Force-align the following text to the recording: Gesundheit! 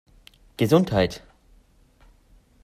Gesundheit! 0.57 1.21